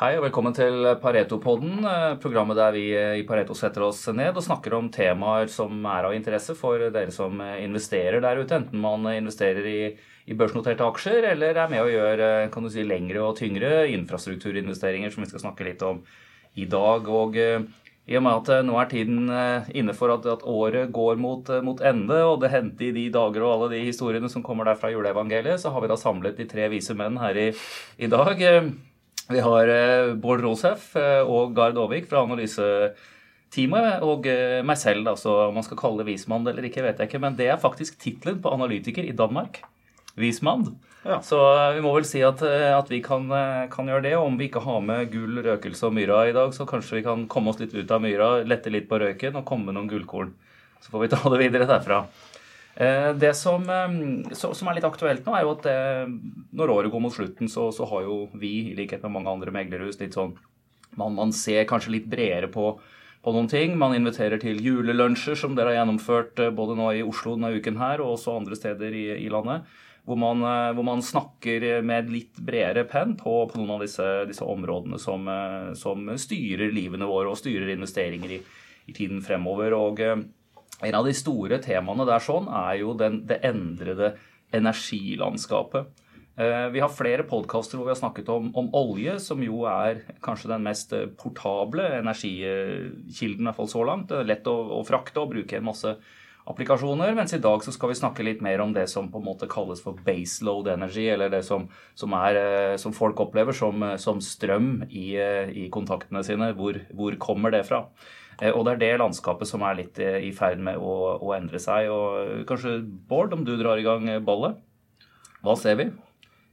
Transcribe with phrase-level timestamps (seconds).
[0.00, 4.32] Hei og velkommen til Pareto-podden, eh, programmet der vi eh, i Pareto setter oss ned
[4.32, 8.56] og snakker om temaer som er av interesse for dere som eh, investerer der ute.
[8.56, 9.82] Enten man investerer i,
[10.24, 15.28] i børsnoterte aksjer eller er med kan du si, lengre og tyngre infrastrukturinvesteringer, som vi
[15.34, 16.00] skal snakke litt om
[16.56, 17.04] i dag.
[17.04, 19.28] Og i og med at nå er tiden
[19.76, 23.44] inne for at, at året går mot, mot, ende, og det hendte i de dager
[23.44, 26.48] og alle de historiene som kommer der fra juleevangeliet, så har vi da samlet de
[26.48, 27.50] tre vise menn her i,
[28.00, 28.40] i dag.
[29.30, 35.06] Vi har eh, Bård Rosef eh, og Gard Aavik fra analyseteamet, og eh, meg selv,
[35.12, 37.60] altså om man skal kalle det vismann eller ikke, vet jeg ikke, men det er
[37.62, 39.62] faktisk tittelen på analytiker i Danmark.
[40.18, 40.66] Vismann.
[41.06, 41.20] Ja.
[41.24, 41.38] Så
[41.76, 43.30] vi må vel si at, at vi kan,
[43.72, 44.10] kan, gjøre det.
[44.18, 47.04] Og Om vi ikke har med gull, røkelse og myra i dag, så kanskje vi
[47.06, 49.88] kan komme oss litt ut av myra, lette litt på røyken og komme med noen
[49.88, 50.34] gullkorn.
[50.82, 52.02] Så får vi ta det videre derfra.
[52.74, 56.14] Eh, det som, eh, som, er litt aktuelt nå, er jo at det, eh,
[56.56, 59.54] når året går mot slutten, så, så, har jo vi, i likhet med mange andre
[59.54, 60.36] meglerhus, litt sånn
[60.98, 62.72] man, man ser kanskje litt bredere på,
[63.22, 63.76] på, noen ting.
[63.78, 68.02] Man inviterer til julelunsjer, som dere har gjennomført både nå i Oslo denne uken her,
[68.02, 69.68] og også andre steder i, i landet.
[70.08, 70.42] Hvor man,
[70.74, 75.28] hvor man, snakker med litt bredere penn på, på, noen av disse, disse områdene som,
[75.78, 78.40] som, styrer livene våre og styrer investeringer i,
[78.90, 79.76] i tiden fremover.
[79.78, 80.02] og
[80.80, 84.14] en av de store temaene der sånn er jo den, det endrede
[84.56, 85.90] energilandskapet.
[86.40, 90.04] Eh, vi har flere podkaster hvor vi har snakket om, om, olje, som jo er
[90.24, 94.08] kanskje den mest eh, portable energikilden, i hvert fall så langt.
[94.08, 95.92] Det er lett å, å frakte og bruke en masse
[96.50, 97.12] applikasjoner.
[97.18, 99.50] Mens i dag så skal vi snakke litt mer om det som på en måte
[99.50, 104.22] kalles for baseload energy, eller det som, som, er, eh, som folk opplever som, som
[104.24, 106.54] strøm i, i, kontaktene sine.
[106.56, 107.84] Hvor, hvor kommer det fra?
[108.40, 111.34] Eh, og det er det landskapet som er litt eh, i ferd med å, å
[111.36, 111.90] endre seg.
[111.92, 112.78] Og eh, kanskje,
[113.10, 114.58] Bård, om du drar i gang ballet?
[115.44, 115.90] Hva ser vi?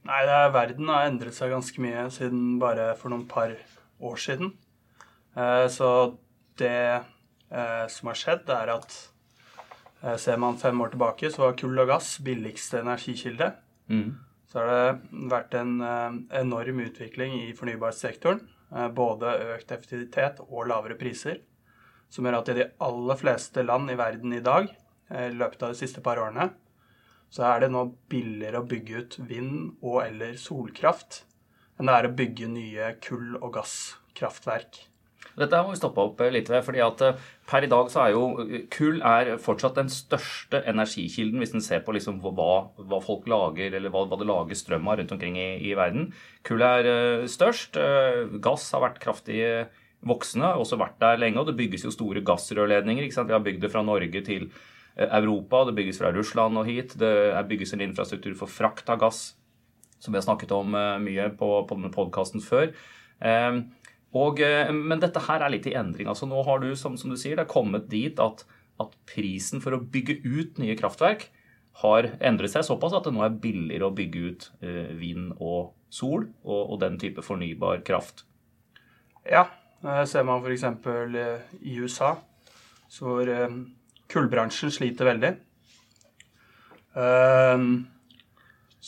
[0.08, 3.52] Nei, er, Verden har endret seg ganske mye siden bare for noen par
[3.98, 4.54] år siden.
[5.70, 5.88] Så
[6.58, 7.02] det
[7.92, 8.94] som har skjedd, er at
[10.22, 13.50] ser man fem år tilbake, så var kull og gass billigste energikilde.
[13.92, 14.16] Mm.
[14.48, 15.76] Så har det vært en
[16.40, 18.40] enorm utvikling i fornybarsektoren.
[18.96, 21.42] Både økt effektivitet og lavere priser
[22.12, 24.70] som gjør at i de aller fleste land i verden i dag,
[25.10, 26.50] eh, i løpet av de siste par årene,
[27.30, 31.24] så er det nå billigere å bygge ut vind- og eller solkraft
[31.78, 34.86] enn det er å bygge nye kull- og gasskraftverk.
[35.38, 36.64] Dette må vi stoppe opp eh, litt ved.
[36.64, 41.38] fordi at eh, Per i dag så er jo kull er fortsatt den største energikilden,
[41.38, 42.32] hvis en ser på liksom hva,
[42.76, 46.10] hva, folk lager, eller hva, hva det lages strøm av rundt omkring i, i verden.
[46.44, 47.78] Kull er størst.
[48.44, 49.40] Gass har vært kraftig
[50.06, 53.04] voksne har også vært der lenge, og det bygges jo store gassrørledninger.
[53.04, 53.30] ikke sant?
[53.30, 54.48] Vi har bygd det fra Norge til
[54.96, 56.94] eh, Europa, det bygges fra Russland og hit.
[56.98, 57.14] Det
[57.48, 59.34] bygges en infrastruktur for frakt av gass,
[59.98, 62.70] som vi har snakket om eh, mye på, på denne podkasten før.
[63.18, 63.64] Ehm,
[64.14, 66.08] og, eh, men dette her er litt i endring.
[66.08, 68.46] altså Nå har du, som, som du sier, det er kommet dit at,
[68.78, 71.28] at, prisen for å bygge ut nye kraftverk
[71.82, 74.46] har endret seg såpass at det nå er billigere å bygge ut
[74.98, 78.24] vind og sol og, og den type fornybar kraft.
[79.28, 79.44] Ja,
[79.82, 80.64] ser man f.eks.
[80.64, 82.16] Eh, i USA,
[82.98, 83.60] hvor eh,
[84.10, 85.36] kullbransjen sliter veldig.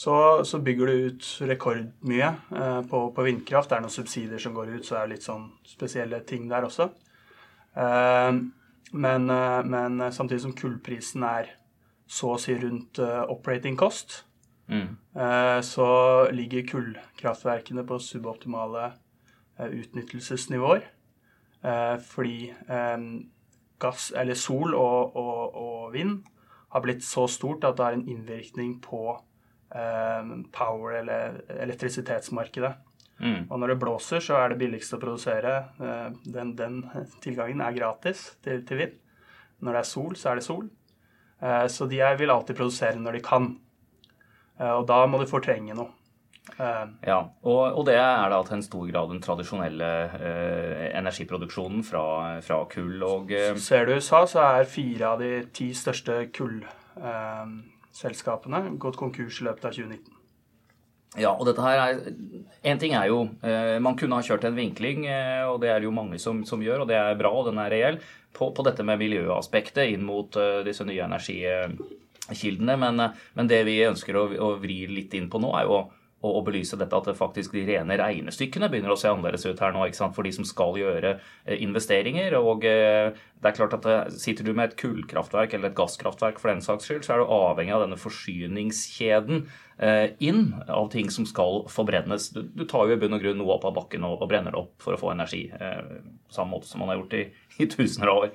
[0.01, 0.15] Så,
[0.45, 3.71] så, bygger du ut rekordmye eh, på, på, vindkraft.
[3.71, 6.67] Det er noen subsidier som går ut, så det er litt sånn spesielle ting der
[6.67, 6.89] også.
[8.91, 11.53] Men, men samtidig som kullprisen er
[12.11, 14.25] så å si rundt operating cost,
[14.67, 14.89] mm.
[15.63, 15.87] så
[16.35, 19.00] ligger kullkraftverkene på suboptimale Eh,
[19.69, 20.87] utnyttelsesnivåer.
[21.63, 22.99] Eh, fordi eh,
[23.81, 26.23] gass, eller sol og, og, og, vind
[26.73, 29.19] har blitt så stort at det har en innvirkning på
[30.51, 32.73] power- eller elektrisitetsmarkedet.
[33.23, 33.45] Mm.
[33.51, 35.53] Og når det blåser, så er det billigst å produsere.
[36.27, 36.81] Den, den
[37.23, 38.97] tilgangen er gratis til, til, vind.
[39.63, 40.67] Når det er sol, så er det sol.
[41.71, 43.47] Så de vil alltid produsere når de kan.
[44.75, 46.00] Og da må de fortrenge noe.
[46.49, 51.85] Uh, ja, og, og, det er da til en stor grad den tradisjonelle uh, energiproduksjonen
[51.87, 56.15] fra, fra kull og uh, Ser du USA, så er fire av de ti største
[56.37, 60.15] kullselskapene gått konkurs i løpet av 2019.
[61.21, 61.93] Ja, og dette her er
[62.63, 63.19] En ting er jo
[63.83, 65.11] Man kunne ha kjørt en vinkling,
[65.51, 67.59] og det er det jo mange som, som, gjør, og det er bra, og den
[67.59, 67.99] er reell,
[68.31, 70.31] på, på dette med miljøaspektet inn mot
[70.63, 72.75] disse nye energikildene.
[72.79, 76.31] Men, men, det vi ønsker å, å vri litt inn på nå, er jo å,
[76.31, 79.73] og belyse dette at det faktisk de rene regnestykkene begynner å se annerledes ut her
[79.75, 82.37] nå ikke sant, for de som skal gjøre eh, investeringer.
[82.41, 83.89] og eh, det er klart at
[84.21, 87.33] Sitter du med et kullkraftverk eller et gasskraftverk, for den saks skyld, så er du
[87.33, 89.47] avhengig av denne forsyningskjeden
[89.81, 92.31] eh, inn av ting som skal forbrennes.
[92.37, 94.55] Du, du, tar jo i bunn og grunn noe opp av bakken og, og brenner
[94.55, 95.47] det opp for å få energi.
[96.31, 97.25] Samme måte som man har gjort i,
[97.65, 98.33] i tusener av år.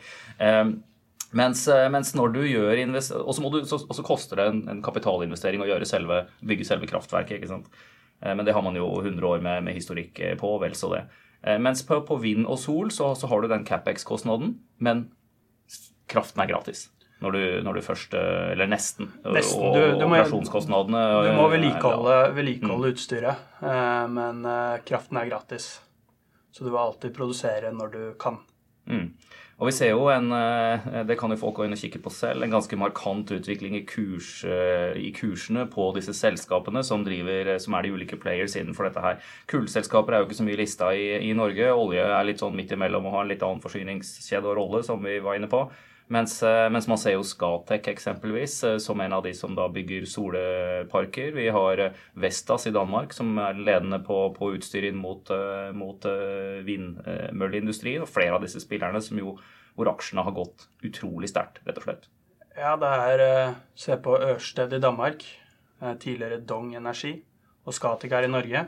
[1.35, 2.79] Mens, eh, mens, når du gjør
[3.19, 7.37] Og så, så, koster det en, en, kapitalinvestering å selve, bygge selve kraftverket.
[7.37, 7.67] ikke sant?
[8.21, 10.93] Eh, men det har man jo 100 år med, med historikk eh, på, vel så
[10.95, 11.05] det.
[11.61, 15.03] Mens på, på vind og sol så, så, har du den CapEx-kostnaden, men
[16.09, 16.87] kraften er gratis.
[17.21, 19.11] Når du, når du først Eller nesten.
[19.23, 19.61] nesten.
[19.61, 22.95] Og, du, du operasjonskostnadene Du må vedlikeholde, vedlikeholde mm.
[22.95, 23.45] utstyret,
[24.17, 24.41] men
[24.89, 25.69] kraften er gratis.
[26.49, 28.41] Så du vil alltid produsere når du kan.
[28.89, 29.13] Mm.
[29.55, 32.11] Og vi ser jo en, eh, det kan jo folk gå inn og kikke på
[32.11, 37.53] selv, en ganske markant utvikling i, kurs, eh, i kursene på disse selskapene som, driver,
[37.63, 39.23] som er de ulike players innenfor dette her.
[39.47, 41.71] Kullselskaper er jo ikke så mye lista i, i Norge.
[41.71, 44.99] Olje er litt sånn midt imellom og har en litt annen forsyningskjede og rolle, som
[44.99, 45.63] vi var inne på.
[46.07, 49.65] Mens, eh, mens, man ser jo Skatec eksempelvis eh, som en av de som da
[49.73, 51.31] bygger soleparker.
[51.33, 55.31] Vi har eh, Vestas i Danmark som er ledende på, på utstyr inn mot,
[55.73, 56.05] mot
[56.67, 58.05] vindmølleindustrien.
[58.05, 59.33] Og flere av disse spillerne som jo,
[59.73, 62.07] hvor aksjene har gått utrolig sterkt, rett og slett.
[62.55, 65.25] Ja, det er Se på Ørsted i Danmark,
[65.99, 67.17] tidligere Dong Energi,
[67.65, 68.61] og Skatec her i Norge.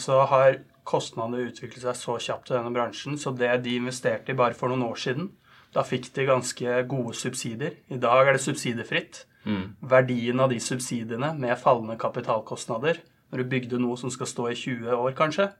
[0.00, 4.38] Så har kostnadene utviklet seg så kjapt i denne bransjen, så det de investerte i
[4.38, 5.30] bare for noen år siden,
[5.74, 7.78] da fikk de ganske gode subsidier.
[7.90, 9.24] I dag er det subsidiefritt.
[9.44, 9.74] Mm.
[9.90, 13.00] Verdien av de subsidiene med fallende kapitalkostnader,
[13.32, 15.50] når du bygde noe som skal stå i 20 år, kanskje,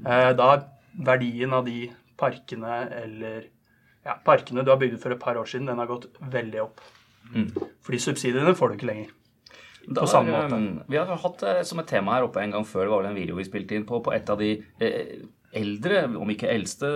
[0.00, 0.64] eh, da er
[0.94, 3.50] verdien av de parkene eller
[4.04, 6.80] ja, parkene du har bygd for et par år siden, den har gått veldig opp.
[7.34, 7.50] Mm.
[7.84, 9.12] Fordi subsidiene får du ikke lenger.
[9.84, 10.56] På samme måte.
[10.56, 13.02] Um, vi har hatt eh, som et tema her oppe en gang før, det var
[13.02, 15.24] vel en video vi spilte inn på, på et av de eh,
[15.58, 16.88] eldre, om ikke eldste,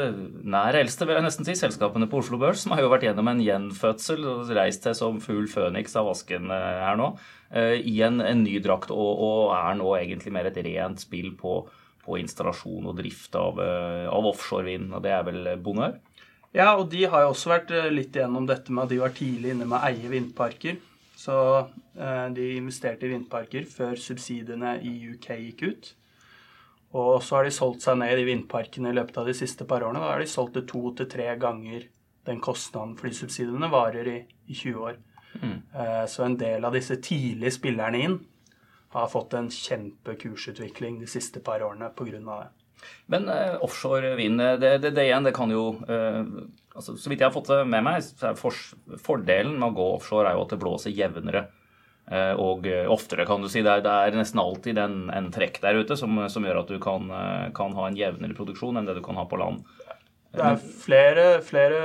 [0.47, 3.31] nær eldste, vil jeg nesten si, selskapene på Oslo Børs, som har jo vært gjennom
[3.31, 7.11] en gjenfødsel og reist seg som fugl føniks av vasken eh, her nå,
[7.51, 11.33] eh, i en, en ny drakt, og, og, er nå egentlig mer et rent spill
[11.39, 11.61] på,
[12.05, 15.99] på installasjon og drift av, eh, av offshorevind, og det er vel bonør?
[16.57, 19.53] Ja, og de har jo også vært litt igjennom dette med at de var tidlig
[19.53, 20.79] inne med å eie vindparker.
[21.19, 21.35] Så
[22.33, 25.91] de investerte i vindparker før subsidiene i UK gikk ut.
[26.97, 29.85] Og så har de solgt seg ned i vindparkene i løpet av de siste par
[29.85, 30.01] årene.
[30.01, 31.85] Da har de solgt det to til tre ganger
[32.29, 34.19] den kostnaden flysubsidiene varer i,
[34.49, 34.97] i 20 år.
[35.41, 35.59] Mm.
[35.75, 38.17] Uh, så en del av disse tidlige spillerne inn
[38.95, 42.21] har fått en kjempekursutvikling de siste par årene pga.
[42.21, 42.49] det.
[43.07, 46.25] Men uh, offshore vind, det, det, det, igjen, det kan jo uh,
[46.75, 48.57] altså, Så vidt jeg har fått det med meg, så er for,
[49.05, 51.49] fordelen med å gå offshore er jo at det blåser jevnere.
[52.09, 53.61] Eh, og eh, oftere, kan du si.
[53.65, 56.73] Det er, det er nesten alltid en, en, trekk der ute som, som gjør at
[56.73, 59.67] du kan, eh, kan, ha en jevnere produksjon enn det du kan ha på land.
[60.29, 61.79] Det er flere, flere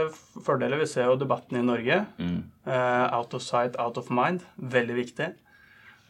[0.44, 0.82] fordeler.
[0.82, 2.02] Vi ser jo debatten i Norge.
[2.20, 2.42] Mm.
[2.68, 4.44] Uh, out of sight, out of mind.
[4.60, 5.30] Veldig viktig.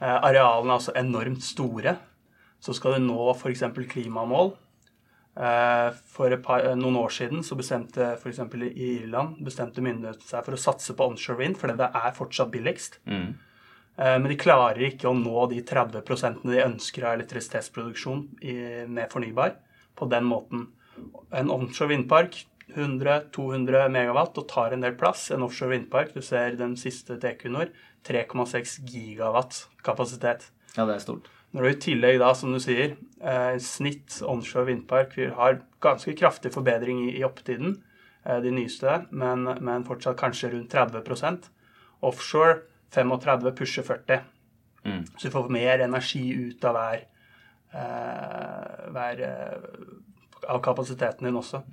[0.02, 1.94] Uh, arealene er altså enormt store.
[2.64, 3.62] Så skal du nå f.eks.
[3.94, 4.56] klimamål.
[5.38, 8.42] Uh, for par, noen år siden så bestemte f.eks.
[8.74, 12.52] i Irland bestemte myndighetene seg for å satse på onshore vind, fordi det er fortsatt
[12.54, 12.98] billigst.
[13.10, 13.38] Mm.
[13.98, 18.26] Eh, men de klarer ikke å nå de 30% de ønsker av elektrisitetsproduksjon
[18.90, 19.58] med fornybar
[19.96, 20.68] på den måten.
[21.34, 22.44] En onshore vindpark
[22.74, 25.28] 100-200 megawatt og tar en del plass.
[25.34, 27.72] En offshore vindpark, du ser den siste til Equinor,
[28.08, 30.50] 3,6 gigawatt kapasitet.
[30.78, 31.30] Ja, det er stort.
[31.54, 36.54] Når du i tillegg da, som du sier, eh, snitt onshore vindpark har ganske kraftig
[36.54, 37.84] forbedring i, opptiden,
[38.26, 41.52] eh, de nyeste, men, men fortsatt kanskje rundt 30%
[42.04, 44.24] Offshore 35 pushe 40.
[44.84, 45.04] Mm.
[45.18, 47.04] Så du får mer energi ut av hver,
[47.74, 51.64] uh, hver uh, av kapasiteten din også.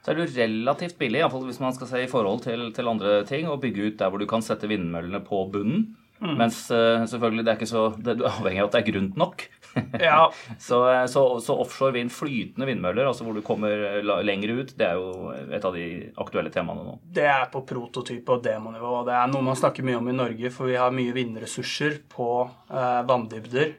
[0.00, 3.20] Så er det relativt billig, iallfall hvis man skal se i forhold til, til, andre
[3.28, 5.90] ting, å bygge ut der hvor du kan sette vindmøllene på bunnen.
[6.20, 6.36] Mm.
[6.36, 8.92] Mens uh, selvfølgelig det er ikke så, det, du er avhengig av at det er
[8.92, 9.46] grunt nok.
[10.06, 10.30] ja.
[10.58, 14.88] så, eh, så, så, offshore vind, flytende vindmøller, altså hvor du kommer lenger ut, det
[14.88, 15.86] er jo et av de
[16.20, 16.96] aktuelle temaene nå.
[17.18, 19.00] Det er på prototype- og demonivå.
[19.00, 22.00] og Det er noe man snakker mye om i Norge, for vi har mye vindressurser
[22.10, 23.74] på eh, vanndybder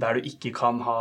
[0.00, 1.00] der du ikke kan ha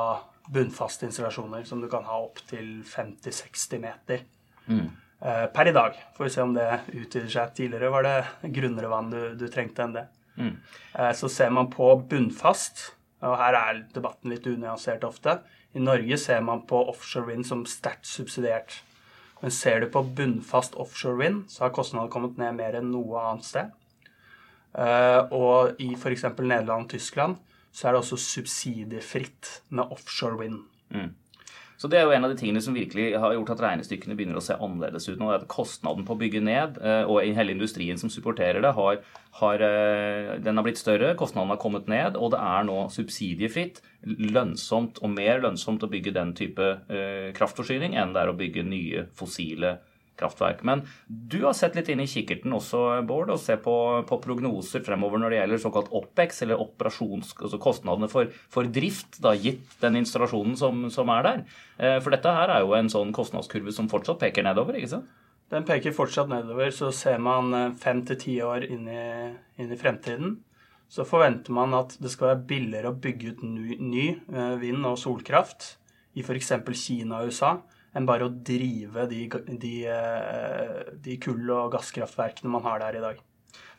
[0.49, 4.23] bunnfaste installasjoner som du kan ha opp til 50-60 meter.
[4.65, 4.87] Mm.
[5.21, 5.97] Eh, per i dag.
[6.17, 7.51] Får vi se om det utvider seg.
[7.57, 10.05] Tidligere var det grunnere vann du, du trengte enn det.
[10.39, 10.55] Mm.
[10.95, 12.85] Eh, så ser man på bunnfast
[13.25, 15.39] og her er debatten litt unyansert ofte.
[15.75, 18.79] I Norge ser man på offshore wind som sterkt subsidiert.
[19.41, 23.21] Men ser du på bunnfast offshore wind, så har kostnadene kommet ned mer enn noe
[23.29, 23.75] annet sted.
[24.75, 26.27] Uh, og i f.eks.
[26.37, 27.39] Nederland og Tyskland
[27.73, 30.61] så er det også subsidiefritt med offshore wind.
[30.93, 31.13] Mm.
[31.79, 34.39] Så det er jo en av de tingene som virkelig har gjort at regnestykkene begynner
[34.39, 35.29] å se annerledes ut nå.
[35.31, 38.99] er at Kostnaden på å bygge ned, eh, og hele industrien som supporterer det, har,
[39.39, 41.13] har, eh, den har blitt større.
[41.15, 46.15] Kostnaden har kommet ned, og det er nå subsidiefritt, lønnsomt og mer lønnsomt å bygge
[46.19, 49.77] den type eh, kraftforsyning enn det er å bygge nye fossile
[50.19, 50.63] kraftverk.
[50.67, 53.75] Men du har sett litt inn i kikkerten også, Bård, og ser på,
[54.09, 59.33] på, prognoser fremover når det gjelder såkalt OPEX, eller altså kostnadene for, for drift, da,
[59.37, 61.47] gitt den installasjonen som, som, er der.
[61.77, 65.17] Eh, for dette her er jo en sånn kostnadskurve som fortsatt peker nedover, ikke sant?
[65.49, 66.69] Den peker fortsatt nedover.
[66.75, 69.07] Så ser man eh, fem til ti år inn i,
[69.61, 70.37] inn i fremtiden,
[70.89, 74.87] så forventer man at det skal være billigere å bygge ut ny, ny eh, vind-
[74.89, 75.75] og solkraft
[76.17, 76.53] i f.eks.
[76.73, 77.59] Kina og USA
[77.97, 79.23] enn bare å drive de,
[79.61, 83.25] de, eh, de kull- og gasskraftverkene man har der i dag.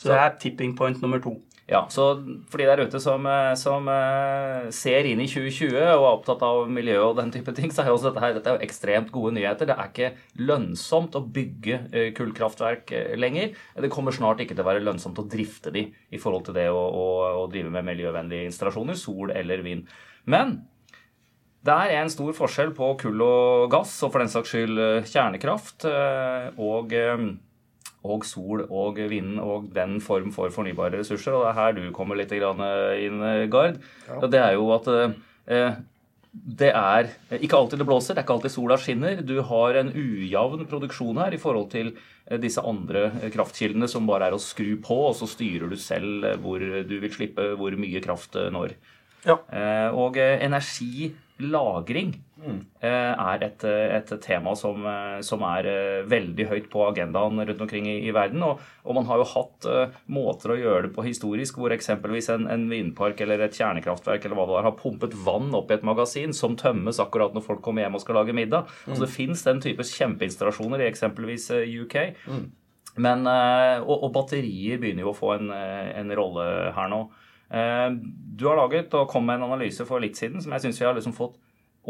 [0.01, 1.37] Så, så det er tipping point nummer to.
[1.71, 2.17] Ja, så
[2.51, 6.43] for de der ute som, eh, som, eh, ser inn i 2020 og er opptatt
[6.43, 9.37] av miljø og den type ting, så er jo dette, her, dette er ekstremt gode
[9.37, 9.71] nyheter.
[9.71, 10.11] Det er ikke
[10.43, 12.91] lønnsomt å bygge kullkraftverk
[13.21, 13.55] lenger.
[13.79, 16.67] Det kommer snart ikke til å være lønnsomt å drifte de i forhold til det
[16.75, 17.07] å, å,
[17.45, 19.87] å drive med miljøvennlige installasjoner, sol eller vind.
[20.27, 20.59] Men
[21.61, 25.09] det er en stor forskjell på kull og gass, og for den saks skyld eh,
[25.09, 27.27] kjernekraft, eh, og, eh,
[28.01, 31.37] og sol og vind og den form for fornybare ressurser.
[31.37, 33.77] Og det er her du kommer litt inn, Gard.
[34.09, 34.23] Ja.
[34.25, 34.89] Det er jo at
[36.31, 39.21] det er ikke alltid det blåser, det er ikke alltid sola skinner.
[39.21, 41.93] Du har en ujevn produksjon her i forhold til
[42.41, 46.63] disse andre kraftkildene som bare er å skru på, og så styrer du selv hvor
[46.63, 48.79] du vil slippe hvor mye kraft når.
[49.27, 49.37] Ja.
[49.93, 51.11] Og energi
[51.43, 52.59] lagring mm.
[52.85, 54.85] er et, et, tema som,
[55.27, 58.43] som, er eh, veldig høyt på agendaen rundt omkring i, i verden.
[58.47, 62.31] Og, og, man har jo hatt uh, måter å gjøre det på historisk hvor eksempelvis
[62.35, 65.79] en, en, vindpark eller et kjernekraftverk eller hva det var, har pumpet vann opp i
[65.79, 68.71] et magasin som tømmes akkurat når folk kommer hjem og skal lage middag.
[68.85, 68.93] Mm.
[68.95, 71.99] Altså Det fins den type kjempeinstallasjoner i eksempelvis UK.
[72.31, 72.47] Mm.
[73.01, 77.05] Men, og, og, batterier begynner jo å få en, en rolle her nå.
[77.51, 77.89] Eh,
[78.41, 80.87] du har laget og kom med en analyse for litt siden som jeg syns vi
[80.87, 81.39] har liksom fått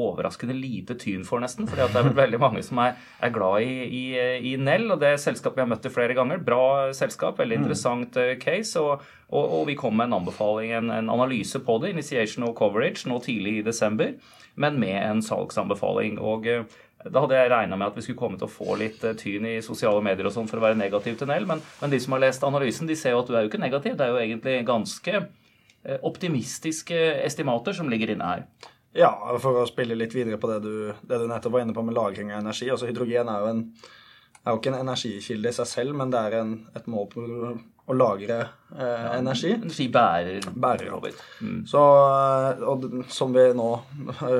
[0.00, 1.66] overraskende lite tyn for, nesten.
[1.68, 4.02] fordi det er vel veldig mange som er, er glad i, i,
[4.52, 6.42] i, Nell, og det selskapet vi har møtt flere ganger.
[6.46, 7.64] Bra selskap, veldig mm.
[7.64, 8.36] interessant mm.
[8.42, 8.78] case.
[8.80, 12.54] Og, og, og, vi kom med en anbefaling, en, en, analyse på det, initiation of
[12.58, 14.14] coverage, nå tidlig i desember,
[14.60, 16.20] men med en salgsanbefaling.
[16.22, 19.02] og eh, da hadde jeg regna med at vi skulle komme til å få litt
[19.18, 22.00] tyn i sosiale medier og sånn for å være negativ til Nell, men, men, de
[22.02, 23.96] som har lest analysen, de ser jo at du er jo ikke negativ.
[23.96, 25.39] Det er jo egentlig ganske Eh,
[26.04, 28.42] optimistiske estimater som ligger inne her.
[28.96, 30.75] Ja, for å spille litt videre på det du,
[31.06, 32.70] det du nettopp var inne på med lagring av energi.
[32.70, 33.60] altså Hydrogen er jo, en,
[34.42, 37.26] er jo ikke en energikilde i seg selv, men det er en, et mål på
[37.90, 39.50] å lagre eh, ja, energi.
[39.56, 40.47] Energibærer.
[40.54, 40.92] Bærer.
[41.42, 41.62] Mm.
[41.68, 43.68] Så, eh, og som vi nå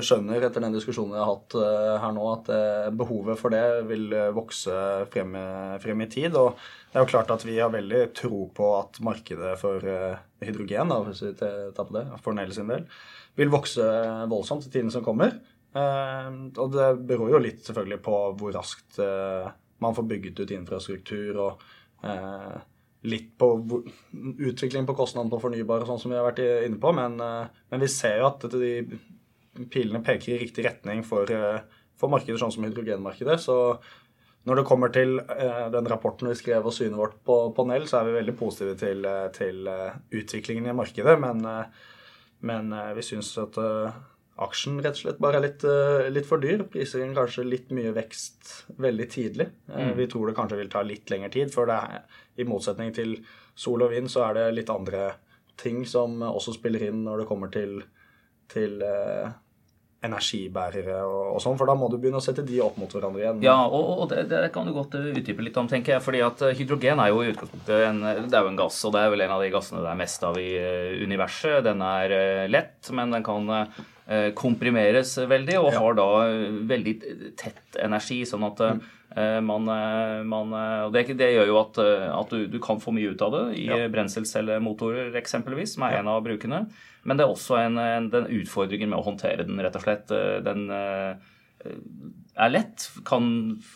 [0.07, 3.64] skjønner etter den diskusjonen vi har hatt eh, her nå, at eh, behovet for det
[3.90, 4.76] vil vokse
[5.12, 5.37] frem,
[5.83, 6.38] frem, i tid.
[6.38, 6.59] Og
[6.90, 9.85] det er jo klart at vi har veldig tro på at markedet for
[10.40, 12.87] hydrogen, da, hvis vi tar på det, for Nell sin del,
[13.38, 13.85] vil vokse
[14.30, 15.37] voldsomt i tiden som kommer.
[15.71, 18.99] og det beror jo litt selvfølgelig på hvor raskt
[19.80, 21.62] man får bygget ut infrastruktur og
[23.02, 23.49] litt på
[24.38, 26.92] utviklingen på kostnaden på fornybare, sånn som vi har vært inne på.
[26.97, 28.73] Men, eh, men vi ser jo at de
[29.73, 31.61] pilene peker i riktig retning for, eh,
[31.97, 33.40] for markeder sånn som hydrogenmarkedet.
[33.40, 33.80] Så
[34.47, 37.85] når det kommer til uh, den rapporten vi skrev og synet vårt på, på Nell,
[37.85, 39.04] så er vi veldig positive til,
[39.37, 39.69] til
[40.16, 41.19] utviklingen i markedet.
[41.21, 41.45] Men,
[42.40, 43.59] men vi syns at
[44.40, 45.64] aksjen rett og slett bare er litt,
[46.14, 46.64] litt for dyr.
[46.73, 49.50] Priser inn kanskje litt mye vekst veldig tidlig.
[49.68, 49.92] Mm.
[49.99, 53.18] Vi tror det kanskje vil ta litt lengre tid for det er i motsetning til
[53.61, 55.12] sol og vind, så er det litt andre
[55.61, 57.80] ting som også spiller inn når det kommer til,
[58.50, 59.28] til eh,
[60.06, 63.20] energibærere og, og, sånn, for da må du begynne å sette de opp mot hverandre
[63.20, 63.42] igjen.
[63.44, 66.04] Ja, og, og det, det, kan du godt eh, utdype litt om, tenker jeg.
[66.06, 68.97] fordi at eh, hydrogen er jo i utgangspunktet en, det er jo en gass, og
[68.97, 70.50] det er vel en av de gassene det er mest av i
[71.04, 71.61] universet.
[71.68, 72.16] Den er
[72.49, 73.52] lett, men den kan
[74.35, 76.07] komprimeres veldig, og har da
[76.67, 76.95] veldig
[77.38, 78.25] tett energi.
[78.26, 78.81] sånn at mm
[79.17, 81.81] Eh, man, eh, man, eh, og det, det, gjør jo at,
[82.14, 83.88] at du, du, kan få mye ut av det i ja.
[83.90, 86.05] brenselcellemotorer eksempelvis, som er ja.
[86.05, 86.62] en av brukene.
[87.02, 90.12] Men det er også en, en, den utfordringen med å håndtere den, rett og slett.
[90.45, 93.25] Den er lett kan,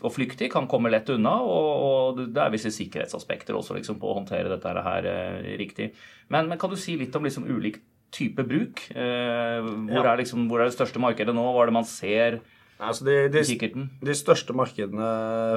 [0.05, 1.33] og flyktig, kan komme lett unna.
[1.41, 5.09] Og, og det er visse sikkerhetsaspekter også liksom, på å håndtere dette her
[5.59, 5.91] riktig.
[6.29, 7.81] Men, men, kan du si litt om liksom, ulik
[8.15, 8.87] type bruk?
[8.95, 10.05] hvor, ja.
[10.07, 11.45] er liksom, hvor er det største markedet nå?
[11.55, 12.41] Hva er det man ser?
[12.83, 13.69] Altså de, de,
[14.03, 15.09] de, største markedene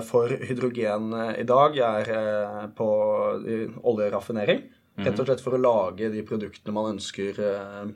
[0.06, 2.90] for hydrogen i dag er eh, på
[3.90, 4.62] oljeraffinering.
[4.98, 7.88] Rett og slett for å lage de produktene man ønsker, eh,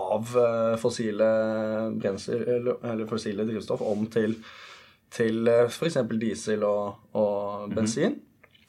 [0.00, 0.34] av
[0.78, 1.30] fossile
[1.98, 2.44] brensler,
[2.78, 4.36] eller fossile drivstoff om til,
[5.10, 5.98] til f.eks.
[6.18, 8.18] diesel og, og bensin.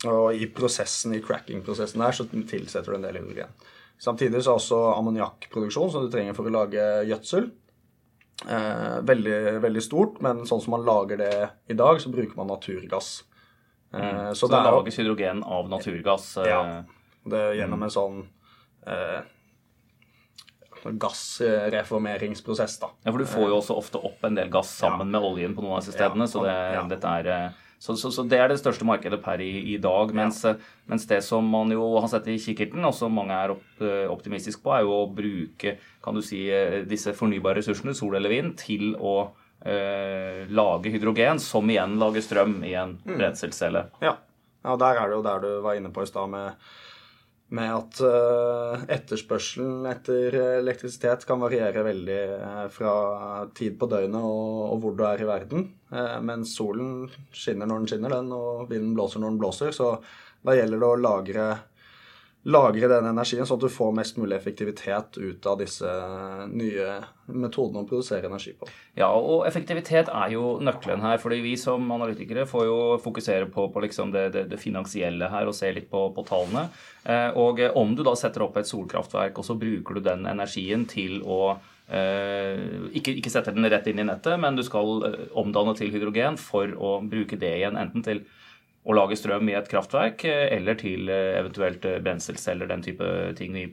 [0.09, 3.51] Og i prosessen, i cracking-prosessen der så tilsetter du en del hydrogen.
[4.01, 7.51] Samtidig så er også ammoniakkproduksjon, som du trenger for å lage gjødsel,
[8.47, 10.17] eh, veldig, veldig, stort.
[10.25, 11.35] Men sånn som man lager det
[11.69, 13.11] i dag, så bruker man naturgass.
[13.93, 14.33] Eh, mm.
[14.33, 16.33] Så, så, det, det lages hydrogen av naturgass?
[16.41, 16.49] Eh...
[16.49, 16.63] Ja.
[17.21, 18.15] Det er gjennom en sånn
[18.89, 19.19] eh,
[20.83, 22.89] gassreformeringsprosess, da.
[23.03, 25.19] Ja, for du får jo også ofte opp en del gass sammen ja.
[25.19, 26.85] med oljen på noen av disse stedene, ja, så det, ja.
[26.89, 30.11] dette er eh, så, så, så, det er det største markedet per i, i dag.
[30.13, 30.53] Mens, ja.
[30.85, 34.03] mens, det som man jo har sett i kikkerten, og som mange er opp, eh,
[34.05, 38.29] optimistiske på, er jo å bruke kan du si, eh, disse fornybare ressursene, sol eller
[38.29, 39.15] vind, til å
[39.65, 43.17] eh, lage hydrogen, som igjen lager strøm i en mm.
[44.05, 44.13] Ja.
[44.61, 46.69] ja, der er det jo der du var inne på i stad med
[47.51, 52.93] med at uh, etterspørselen etter elektrisitet kan variere veldig uh, fra
[53.57, 55.69] tid på døgnet og, hvor du er i verden.
[56.23, 59.73] Mens solen skinner når den skinner, den, og vinden blåser når den blåser.
[59.75, 59.89] Så
[60.41, 61.47] da gjelder det å lagre
[62.49, 65.89] lagre den energien, sånn at du får mest mulig effektivitet ut av disse
[66.49, 66.95] nye
[67.29, 68.69] metodene å produsere energi på.
[68.97, 71.19] Ja, og effektivitet er jo nøkkelen her.
[71.21, 75.47] fordi vi som analytikere får jo fokusere på, på liksom det, det, det, finansielle her
[75.47, 76.65] og se litt på, på tallene.
[77.05, 80.87] Eh, og om du da setter opp et solkraftverk, og så bruker du den energien
[80.89, 81.59] til å
[81.91, 85.89] Uh, ikke, ikke setter den rett inn i nettet, men du skal uh, omdanne til
[85.91, 88.21] hydrogen for å bruke det igjen enten til
[88.81, 93.07] å lage strøm i et kraftverk, eh, eller til eh, eventuelt eh, brenselceller, den type
[93.37, 93.67] ting i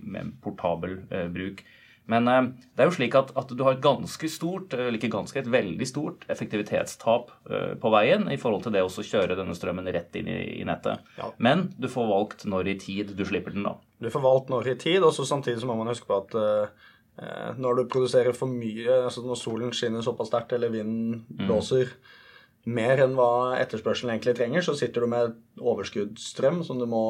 [0.44, 1.00] portabel
[1.32, 1.64] bruk.
[2.08, 5.36] Men det er jo slik at, at, du har et ganske stort, eller ikke ganske,
[5.36, 7.34] et veldig stort effektivitetstap
[7.82, 11.04] på veien i forhold til det å kjøre denne strømmen rett inn i, i nettet.
[11.18, 11.28] Ja.
[11.36, 13.74] Men du får valgt når i tid du slipper den, da.
[14.00, 16.88] Du får valgt når i tid, og samtidig så må man huske på at uh,
[17.60, 21.44] når du produserer for mye, altså når solen skinner såpass sterkt eller vinden mm.
[21.44, 22.17] blåser, mm
[22.68, 27.04] mer enn hva etterspørselen egentlig trenger, så sitter du med overskuddsstrøm som du må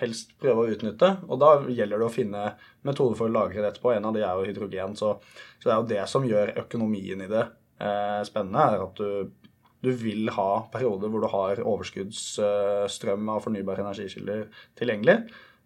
[0.00, 1.10] helst prøve å utnytte.
[1.28, 2.44] Og da gjelder det å finne
[2.86, 3.92] metoder for å lagre dette på.
[3.94, 4.96] En av de er jo hydrogen.
[4.98, 5.14] Så,
[5.60, 9.50] så det er jo det som gjør økonomien i det eh, spennende, er at du,
[9.84, 14.46] du, vil ha perioder hvor du har overskuddsstrøm av fornybare energikilder
[14.78, 15.20] tilgjengelig.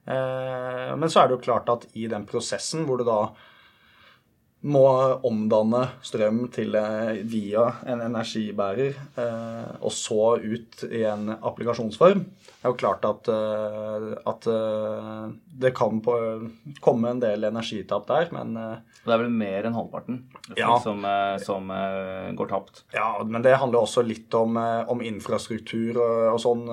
[0.09, 3.23] Eh, men så er det jo klart at i den prosessen hvor du da
[4.67, 4.85] må
[5.27, 12.25] omdanne strøm til eh, via en energibærer, eh, og så ut i en applikasjonsform.
[12.49, 14.49] Det er jo klart at, eh, at
[15.63, 16.01] det kan
[16.83, 20.19] komme en del energitap der, men Det er vel mer enn halvparten
[20.59, 20.75] ja.
[20.83, 21.07] som,
[21.41, 21.71] som,
[22.37, 22.83] går tapt?
[22.93, 26.67] Ja, men det handler også litt om, om infrastruktur og, og, sånn.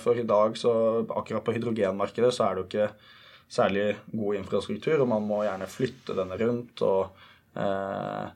[0.00, 0.72] For i dag, så
[1.10, 2.88] akkurat på hydrogenmarkedet, så er det jo ikke
[3.52, 6.86] særlig god infrastruktur, og man må gjerne flytte denne rundt.
[6.86, 8.30] og Eh,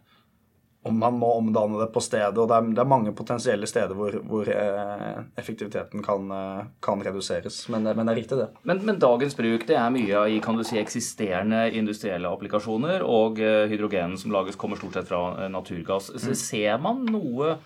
[0.87, 2.37] og man må omdanne det på stedet.
[2.38, 7.02] Og det er, det er mange potensielle steder hvor, hvor eh, effektiviteten kan, eh, kan
[7.02, 7.64] reduseres.
[7.72, 8.50] Men, men, det er riktig, det.
[8.62, 13.40] Men, men, dagens bruk det er mye i kan du si, eksisterende industrielle applikasjoner, og
[13.40, 16.12] hydrogenen som lages, kommer stort sett fra naturgass.
[16.14, 16.38] Så mm.
[16.46, 17.57] Ser man noe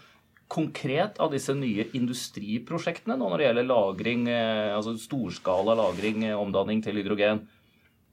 [0.51, 6.99] konkret av disse nye industriprosjektene nå når det gjelder lagring, altså storskala lagring, omdanning til
[6.99, 7.45] hydrogen?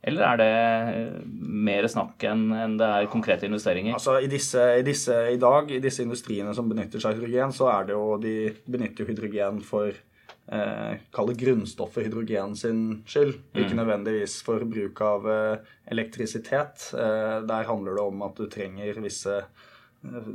[0.05, 3.95] Eller er det eh, mer snakk enn det er konkrete investeringer?
[3.97, 7.55] Altså i, disse, i, disse, I dag, i disse industriene som benytter seg av hydrogen,
[7.55, 8.35] så er det jo De
[8.69, 13.35] benytter hydrogen for eh, Kall det grunnstoffet hydrogen sin skyld.
[13.51, 13.59] Mm.
[13.63, 16.91] Ikke nødvendigvis for bruk av eh, elektrisitet.
[16.93, 20.33] Eh, der handler det om at du trenger visse eh,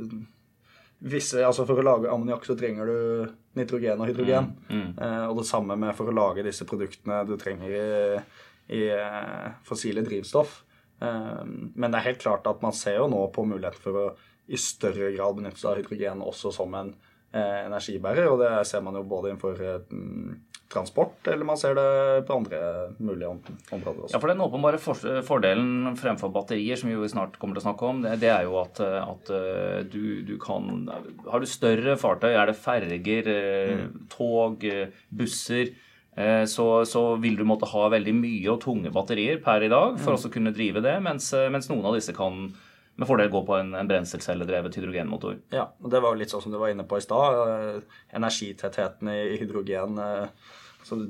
[1.03, 4.53] Visse, altså For å lage ammoniakk så trenger du nitrogen og hydrogen.
[4.69, 4.91] Mm, mm.
[5.03, 7.25] Eh, og det samme med for å lage disse produktene.
[7.27, 7.87] Du trenger i
[8.89, 10.61] eh, fossile drivstoff.
[11.01, 14.05] Eh, men det er helt klart at man ser jo nå på muligheten for å
[14.51, 16.89] i større grad benytte seg av hydrogen også som en
[17.31, 18.27] eh, energibærer.
[18.31, 19.61] Og det ser man jo både innenfor
[20.73, 22.59] transport, eller man ser det på andre
[22.97, 24.15] mulige områder også.
[24.15, 24.79] Ja, for Den åpenbare
[25.27, 28.81] fordelen fremfor batterier, som vi snart kommer til å snakke om, det, er jo at,
[28.81, 29.29] at
[29.93, 30.89] du, du, kan
[31.27, 34.09] Har du større fartøy, er det ferger, mm.
[34.17, 34.65] tog,
[35.13, 35.75] busser
[36.45, 40.13] så, så, vil du måtte ha veldig mye og tunge batterier per i dag for
[40.13, 40.27] mm.
[40.27, 42.51] å kunne drive det, mens, eh, mens, noen av disse kan
[42.93, 45.39] med fordel gå på en, en brenselcelledrevet hydrogenmotor.
[45.55, 47.39] Ja, og det var jo litt sånn som du var inne på i stad.
[47.49, 51.05] Eh, energitettheten i, hydrogen altså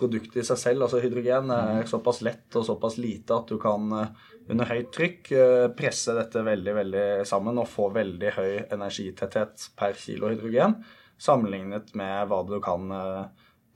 [0.00, 1.88] Produktet i seg selv, altså hydrogen, er mm.
[1.90, 5.28] såpass lett og såpass lite at du kan under høyt trykk
[5.76, 10.78] presse dette veldig veldig sammen og få veldig høy energitetthet per kilo hydrogen,
[11.20, 12.88] sammenlignet med hva du kan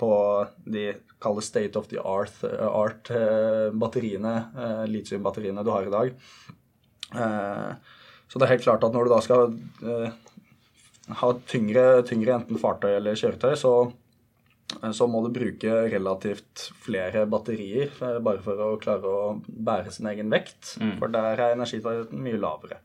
[0.01, 6.09] på de kalde state of the art-batteriene, art, litiumbatteriene du har i dag.
[8.29, 9.41] Så det er helt klart at når du da skal
[11.21, 13.73] ha tyngre, tyngre enten fartøy eller kjøretøy, så
[14.97, 17.93] så må du bruke relativt flere batterier
[18.25, 20.77] bare for å klare å bære sin egen vekt.
[20.81, 20.95] Mm.
[21.01, 22.81] For der er energitariften mye lavere.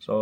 [0.00, 0.16] Så,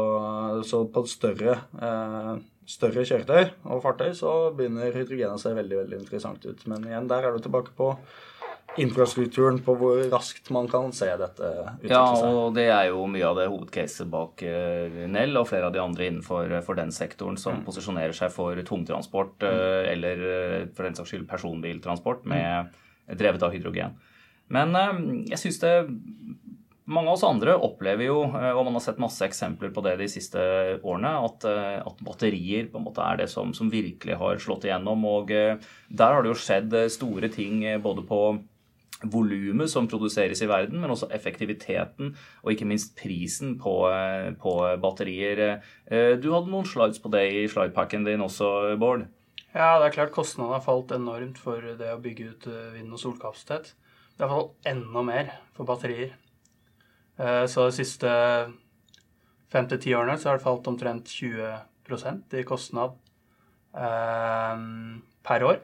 [0.66, 2.32] så på større, eh,
[2.68, 6.66] større, kjøretøy og fartøy så begynner hydrogen å se veldig veldig interessant ut.
[6.70, 7.94] Men igjen, der er du tilbake på
[8.78, 11.94] infrastrukturen på hvor raskt man kan se dette utvikle seg.
[11.94, 15.74] Ja, og det er jo mye av det hovedcaset bak uh, Nell og flere av
[15.74, 17.64] de andre innenfor uh, den sektoren som mm.
[17.66, 19.88] posisjonerer seg for tungtransport mm.
[19.94, 20.22] eller
[20.76, 23.16] for den saks skyld personbiltransport med, mm.
[23.18, 23.96] drevet av hydrogen.
[24.52, 24.76] Men
[25.28, 25.72] jeg syns det
[26.88, 30.08] mange av oss andre opplever jo, og man har sett masse eksempler på det de
[30.10, 30.40] siste
[30.80, 31.44] årene, at,
[31.84, 35.04] at batterier på en måte er det som, som, virkelig har slått igjennom.
[35.04, 38.22] Og der har det jo skjedd store ting både på
[39.02, 44.54] volumet som produseres i verden, men også effektiviteten og ikke minst prisen på, eh, på,
[44.82, 45.60] batterier.
[45.86, 49.06] Eh, du hadde noen slides på det i slidepacken din også, Bård?
[49.54, 52.92] Ja, det er klart kostnadene har falt enormt for det å bygge ut eh, vind-
[52.92, 53.74] og solkapasitet.
[54.18, 56.16] Det har falt enda mer for batterier.
[57.18, 58.10] Så de siste
[59.50, 62.94] fem til ti årene så har det falt omtrent 20% i kostnad
[65.26, 65.58] per år.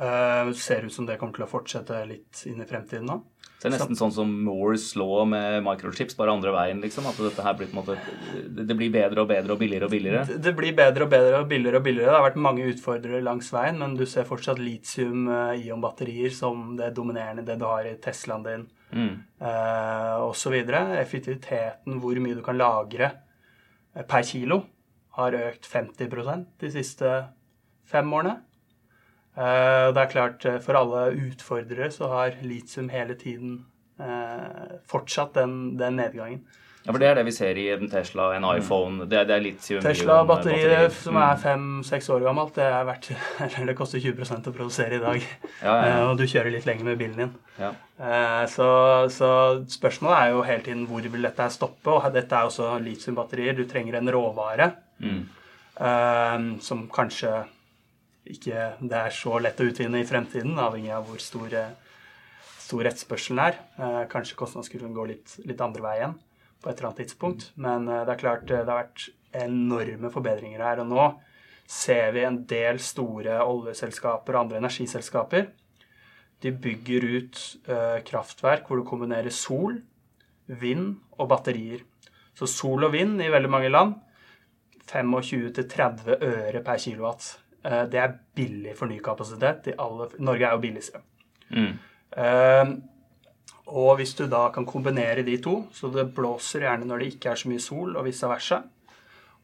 [0.00, 3.18] Det ser ut som det kommer til å fortsette litt inn i fremtiden nå.
[3.60, 7.04] Så det er nesten sånn som Moores lå med microchips, bare andre veien, liksom?
[7.10, 7.96] At dette her blir på en måte
[8.56, 10.22] Det blir bedre og bedre og billigere og billigere?
[10.30, 12.08] Det, det blir bedre og bedre og billigere og billigere.
[12.08, 17.44] Det har vært mange utfordrere langs veien, men du ser fortsatt litium-ion-batterier som det dominerende
[17.44, 18.64] det du har i Teslaen din,
[18.96, 19.12] mm.
[19.44, 20.56] eh, osv.
[20.56, 23.12] Effektiviteten, hvor mye du kan lagre
[24.08, 24.62] per kilo,
[25.20, 27.12] har økt 50% de siste
[27.92, 28.38] fem årene.
[29.38, 33.60] Eh, det er klart, eh, for alle utfordrere så har litium hele tiden
[34.00, 36.42] eh, fortsatt den, den nedgangen.
[36.80, 39.04] Ja, for Det er det vi ser i en Tesla, en iPhone.
[39.04, 41.42] Det er, det er litium Tesla-batteriet som er mm.
[41.42, 43.10] fem-seks år gammelt, det, er verdt,
[43.68, 45.28] det koster 20 å produsere i dag.
[45.60, 46.04] Ja, ja, ja.
[46.08, 47.32] Og du kjører litt lenger med bilen din.
[47.60, 47.74] Ja.
[48.48, 48.66] Så,
[49.12, 49.28] så,
[49.68, 51.92] spørsmålet er jo hele tiden hvor vil dette stoppe.
[51.92, 53.52] Og dette er også litiumbatterier.
[53.58, 54.70] Du trenger en råvare
[55.04, 55.20] mm.
[56.64, 57.42] som kanskje
[58.34, 61.54] ikke det er så lett å utvinne i fremtiden, avhengig av hvor stor,
[62.60, 63.58] stor etterspørselen er.
[63.80, 66.14] Eh, kanskje kostnadskurven går litt, litt, andre veien
[66.60, 67.48] på et eller annet tidspunkt.
[67.60, 69.08] Men eh, det er klart eh, det har vært
[69.40, 70.82] enorme forbedringer her.
[70.84, 71.08] Og nå
[71.70, 75.50] ser vi en del store oljeselskaper og andre energiselskaper.
[76.40, 77.38] De bygger ut
[78.08, 79.76] kraftverk hvor du kombinerer sol,
[80.48, 81.82] vind og batterier.
[82.32, 83.92] Så sol og vind i veldig mange land
[84.88, 87.28] 25-30 øre per kilowatt.
[87.64, 89.72] Eh, det er billig for ny kapasitet.
[90.18, 91.06] Norge er jo billig strøm.
[91.50, 91.72] Mm.
[92.10, 92.70] Uh,
[93.70, 97.30] og hvis du da kan kombinere de to, så det blåser gjerne når det ikke
[97.30, 98.62] er så mye sol, og vice versa,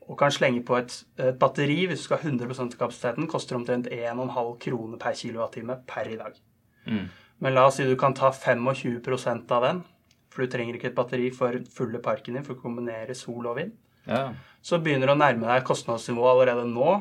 [0.06, 3.58] og kan slenge på et, et batteri hvis du skal ha 100 av kapasiteten, koster
[3.58, 6.38] omtrent 1,5 kroner per kilowattime per i dag.
[6.86, 7.06] Mm.
[7.42, 9.82] Men la oss si du kan ta 25% av den,
[10.30, 13.58] for du trenger ikke et batteri for fulle parken din for å kombinere sol og
[13.58, 13.74] vind.
[14.06, 14.28] Ja.
[14.62, 17.00] Så begynner du å nærme deg kostnadsnivået allerede nå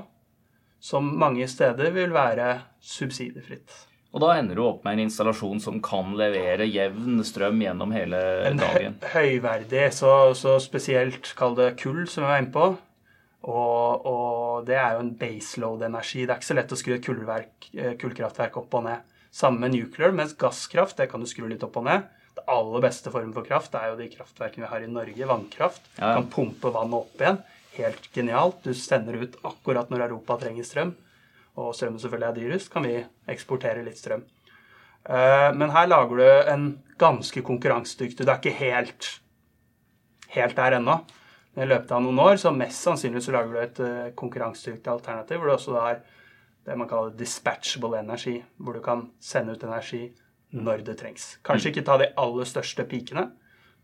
[0.86, 3.74] som mange steder vil være subsidiefritt.
[4.16, 8.20] Og da ender du opp med en installasjon som kan levere jevn strøm gjennom hele
[8.48, 8.94] en dagen?
[9.02, 12.68] En høyverdig, så, så, spesielt kall det kull, som vi var inne på.
[13.46, 16.24] Og, og, det er jo en baseload-energi.
[16.24, 17.10] Det er ikke så lett å skru et
[17.76, 19.18] eh, kullkraftverk opp og ned.
[19.36, 22.08] Samme med nuclear, mens gasskraft det kan du skru litt opp og ned.
[22.38, 25.28] Det aller beste formen for kraft er jo de kraftverkene vi har i Norge.
[25.34, 25.92] Vannkraft.
[25.98, 26.16] Ja.
[26.16, 27.44] Kan pumpe vannet opp igjen
[27.78, 28.64] helt genialt.
[28.64, 30.96] Du sender ut akkurat når Europa trenger strøm,
[31.56, 32.98] og strømmen selvfølgelig er dyrest, kan vi
[33.32, 34.26] eksportere litt strøm.
[35.06, 36.66] Eh, men her lager du en
[36.98, 39.10] ganske konkurransedyktig Du er ikke helt,
[40.34, 41.00] helt der ennå.
[41.56, 44.92] Men i løpet av noen år så mest sannsynlig så lager du et eh, konkurransedyktig
[44.92, 46.02] alternativ hvor du også har
[46.66, 50.08] det man kaller dispatchable energi, hvor du kan sende ut energi
[50.56, 51.36] når det trengs.
[51.46, 53.28] Kanskje ikke ta de aller største pikene,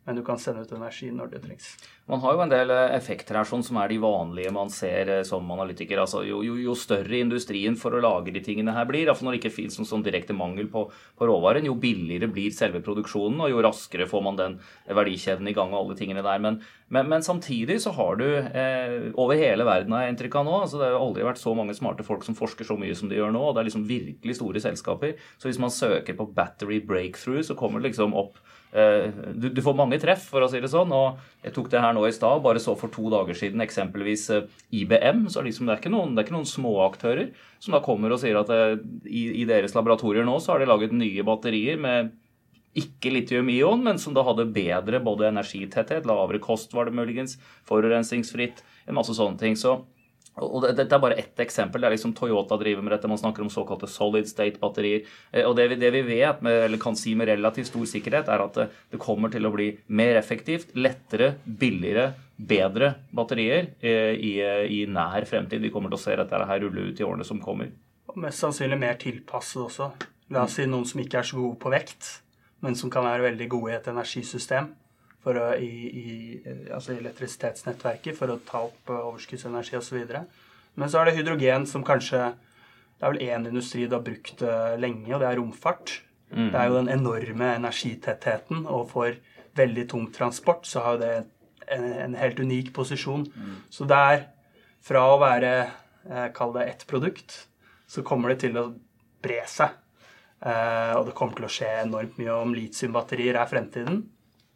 [0.05, 1.75] men du kan sende ut energi når det trengs.
[2.11, 5.07] Man har jo en del eh, effekter her sånn som er de vanlige man ser
[5.07, 6.01] eh, som analytiker.
[6.01, 9.37] altså Jo, jo, jo større industrien for å lage de tingene her blir, altså når
[9.37, 13.39] det ikke fins noen sånn direkte mangel på, på, råvaren, jo billigere blir selve produksjonen,
[13.45, 14.59] og jo raskere får man den
[14.91, 16.43] verdikjeden i gang og alle tingene der.
[16.43, 16.59] Men,
[16.91, 20.59] men, men samtidig så har du eh, over hele verden, har jeg inntrykk av nå
[20.65, 23.21] altså Det har aldri vært så mange smarte folk som forsker så mye som de
[23.21, 25.15] gjør nå, og det er liksom virkelig store selskaper.
[25.39, 29.61] Så hvis man søker på battery breakthrough, så kommer det liksom opp Eh, du, du,
[29.61, 30.91] får mange treff, for å si det sånn.
[30.95, 33.61] Og jeg tok det her nå nå i stad, bare så for to dager siden
[33.63, 34.49] eksempelvis eh,
[34.81, 35.27] IBM.
[35.29, 37.29] så liksom, det, er ikke noen, det er ikke noen småaktører
[37.61, 40.69] som da kommer og sier at eh, i, i, deres laboratorier nå så har de
[40.71, 42.11] laget nye batterier med
[42.77, 47.35] ikke litium-ion, men som da hadde bedre både energitetthet, lavere kost var det muligens,
[47.67, 49.57] forurensningsfritt, en masse sånne ting.
[49.59, 49.81] Så
[50.39, 51.81] og Dette er bare ett eksempel.
[51.81, 53.09] det er liksom Toyota driver med dette.
[53.11, 55.03] Man snakker om såkalte solid state-batterier.
[55.31, 58.31] Eh, og det vi, det vi, vet, med, eller kan si med relativt stor sikkerhet,
[58.31, 64.15] er at det, det, kommer til å bli mer effektivt, lettere, billigere, bedre batterier eh,
[64.15, 64.33] i,
[64.79, 65.61] i, nær fremtid.
[65.61, 67.73] Vi kommer til å se dette her rulle ut i årene som kommer.
[68.07, 69.91] Og mest sannsynlig mer tilpasset også.
[70.31, 72.07] La oss si noen som ikke er så gode på vekt,
[72.63, 74.71] men som kan være veldig gode i et energisystem
[75.25, 76.13] å, i, i,
[76.73, 79.99] altså elektrisitetsnettverket for å ta opp eh, overskuddsenergi osv.
[80.79, 82.31] Men så er det hydrogen som kanskje
[83.01, 85.93] Det er vel én industri det har brukt uh, lenge, og det er romfart.
[86.29, 86.51] Mm.
[86.53, 89.15] Det er jo den enorme energitettheten, og for
[89.57, 91.15] veldig tung transport så har jo det
[91.73, 93.25] en, en helt unik posisjon.
[93.25, 93.55] Mm.
[93.73, 94.21] Så det er
[94.85, 97.39] fra å være eh, Kall det ett produkt,
[97.89, 98.67] så kommer det til å
[99.25, 99.73] bre seg.
[100.45, 104.03] Eh, og det kommer til å skje enormt mye om litiumbatterier er fremtiden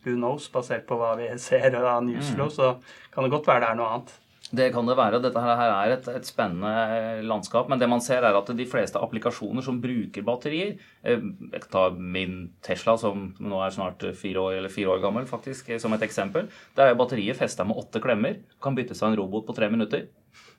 [0.05, 2.55] who knows, basert på hva vi ser av newsflow, mm.
[2.55, 4.15] så kan det godt være det er noe annet.
[4.55, 5.19] Det kan det være.
[5.23, 7.65] Dette her er et, et, spennende eh, landskap.
[7.69, 11.71] Men det man ser, er at de fleste applikasjoner som bruker batterier eh, Jeg tar
[11.73, 15.97] ta min Tesla, som nå er snart fire år, eller fire år gammel, faktisk, som
[15.97, 16.45] et eksempel.
[16.77, 18.37] Der er batteriet festa med åtte klemmer.
[18.61, 20.05] Kan bytte seg en robot på tre minutter.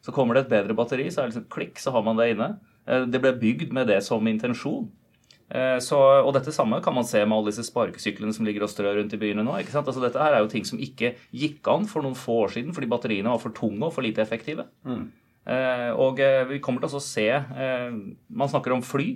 [0.02, 2.32] Så kommer det et bedre batteri, så er det liksom klikk, så har man det
[2.34, 2.56] inne.
[2.86, 4.90] Eh, det ble bygd med det som intensjon.
[5.46, 8.72] Eh, så, og dette samme kan man se med alle disse sparkesyklene som ligger og
[8.72, 9.54] strør rundt i byene nå.
[9.60, 9.86] ikke sant?
[9.86, 12.74] Altså Dette her er jo ting som ikke gikk an for noen få år siden
[12.74, 14.66] fordi batteriene var for tunge og for lite effektive.
[14.88, 15.06] Mm.
[15.46, 17.94] Eh, og eh, vi kommer til å se eh,
[18.26, 19.12] Man snakker om fly.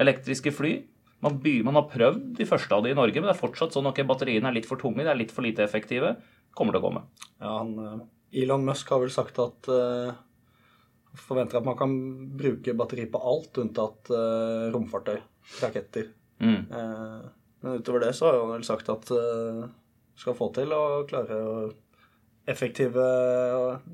[0.00, 0.76] Elektriske fly.
[1.20, 3.74] Man, by, man, har prøvd de første av de i Norge, men det er fortsatt
[3.74, 6.14] sånn at okay, batteriene er litt for tunge, de er litt for lite effektive.
[6.56, 7.02] Kommer til å komme.
[7.42, 10.14] Ja, han, Elon Musk har vel sagt at uh
[11.18, 11.94] forventer at man kan
[12.38, 15.18] bruke batteri på alt unntatt uh, romfartøy
[15.62, 16.10] raketter.
[16.40, 16.64] Mm.
[16.70, 17.20] Eh,
[17.60, 19.66] men utover det så har han vel sagt at uh,
[20.16, 21.56] skal få til å klare å
[22.50, 23.02] effektive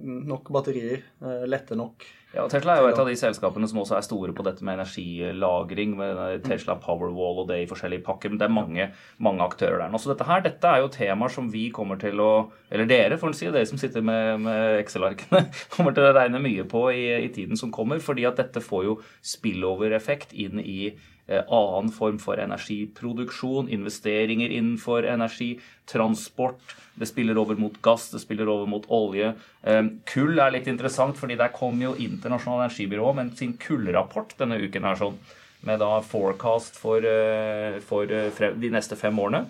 [0.01, 1.03] nok batterier,
[1.51, 2.07] lette nok.
[2.37, 4.77] Ja, Tesla er jo et av de selskapene som også er store på dette med
[4.77, 8.33] energilagring, med Tesla Powerwall og det i forskjellige pakker.
[8.33, 8.87] Men det er mange,
[9.25, 10.01] mange aktører der nå.
[10.03, 12.31] Så dette her, dette er jo temaer som vi kommer til å
[12.71, 16.43] Eller dere, får en si, dere som sitter med, med Excel-arkene, kommer til å regne
[16.43, 18.03] mye på i, i tiden som kommer.
[18.05, 18.99] Fordi at dette får jo
[19.37, 25.57] spillover-effekt inn i Eh, annen form for energiproduksjon, investeringer innenfor energi,
[25.91, 26.77] transport.
[26.95, 29.33] Det spiller over mot gass, det spiller over mot olje.
[29.62, 34.61] Eh, kull er litt interessant, fordi der kom jo Internasjonalt energibyrå med sin kullrapport denne
[34.62, 35.19] uken her sånn,
[35.67, 39.47] med da forecast for, eh, for de neste fem årene.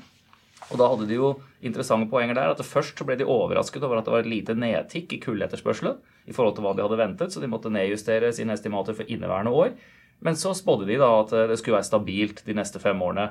[0.73, 2.51] Og da hadde de jo interessante poenger der.
[2.51, 5.99] at Først så ble de overrasket over at det var et lite nedtikk i kulletterspørselen
[6.27, 9.53] i forhold til hva de hadde ventet, så de måtte nedjustere sine estimater for inneværende
[9.53, 9.77] år.
[10.25, 13.31] Men så spådde de da at eh, det skulle være stabilt de neste fem årene.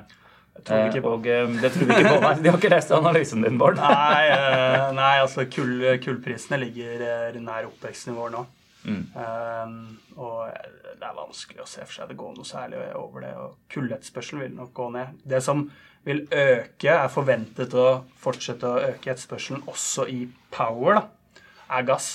[0.64, 1.14] Tror ikke på.
[1.18, 2.34] Og, eh, det tror vi ikke på, nei.
[2.40, 3.80] De har ikke lest analysen din, Bård.
[3.80, 4.22] nei,
[5.00, 8.46] nei, altså kull, kullprisene ligger nær oppvekstnivået nå.
[8.86, 9.02] Mm.
[9.18, 9.78] Um,
[10.22, 10.52] og
[10.94, 13.32] det er vanskelig å se for seg det går noe særlig over det.
[13.40, 15.18] Og kulletterspørselen vil nok gå ned.
[15.26, 15.66] Det som
[16.06, 17.88] vil øke, er forventet å
[18.22, 20.20] fortsette å øke etterspørselen også i
[20.54, 21.42] power, da,
[21.76, 22.10] er gass.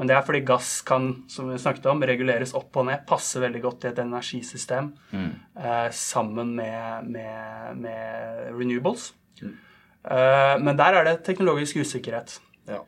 [0.00, 3.04] Men det er fordi gass kan som vi snakket om, reguleres opp og ned.
[3.08, 5.28] Passer veldig godt i et energisystem mm.
[5.60, 9.10] eh, sammen med, med, med renewables.
[9.42, 9.52] Mm.
[10.16, 12.38] Eh, men der er det teknologisk usikkerhet.
[12.70, 12.80] Ja.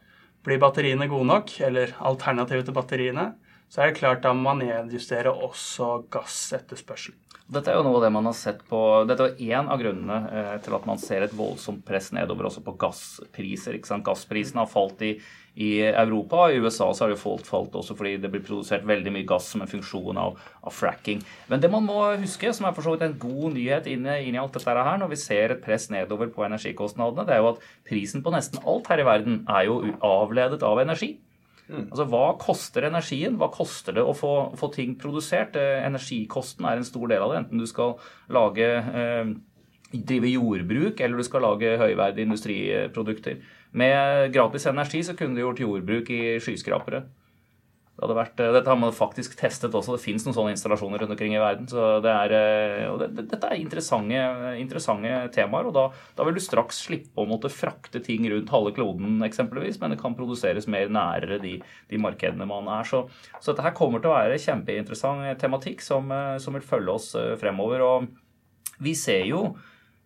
[0.44, 3.28] Blir batteriene gode nok, eller alternativet til batteriene,
[3.74, 7.18] så er det klart da man nedjustere også gassetterspørselen.
[7.44, 10.18] Dette er jo noe av det man har sett på, dette er én av grunnene
[10.30, 13.74] eh, til at man ser et voldsomt press nedover også på gasspriser.
[13.74, 14.06] ikke sant?
[14.06, 15.10] Gassprisene har falt i,
[15.58, 16.46] i Europa.
[16.54, 19.50] I USA så har det falt, falt også fordi det blir produsert veldig mye gass
[19.52, 21.20] som en funksjon av, av fracking.
[21.50, 24.38] Men det man må huske, som er for så vidt en god nyhet inn i
[24.38, 27.70] alt dette her, når vi ser et press nedover på energikostnadene, det er jo at
[27.90, 29.82] prisen på nesten alt her i verden er jo
[30.14, 31.16] avledet av energi.
[31.68, 31.88] Mm.
[31.88, 33.38] Altså, Hva koster energien?
[33.40, 35.56] Hva koster det å få, få, ting produsert?
[35.56, 37.96] Eh, energikosten er en stor del av det, enten du skal
[38.32, 39.34] lage eh,
[39.94, 43.42] drive jordbruk eller du skal lage høyverdige industriprodukter.
[43.74, 47.04] Med gratis energi så kunne du gjort jordbruk i skyskrapere.
[47.94, 49.94] Det vært, eh, dette har man faktisk testet også.
[49.94, 51.68] Det fins noen sånne installasjoner rundt omkring i verden.
[51.70, 55.66] så det er, eh, det, Dette er interessante, interessante temaer.
[55.66, 59.78] og da, da, vil du straks slippe å måtte frakte ting rundt halve kloden, eksempelvis,
[59.80, 62.82] men det kan produseres mer nærere de, de markedene man er.
[62.82, 63.08] Så,
[63.40, 67.14] så, dette her kommer til å være kjempeinteressant tematikk som, eh, som vil følge oss
[67.38, 67.80] fremover.
[67.80, 68.08] og
[68.80, 69.54] vi ser jo